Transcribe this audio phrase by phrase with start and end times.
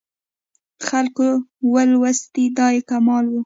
[0.87, 1.27] خلکو
[1.73, 3.33] ولوستلې دا یې کمال و.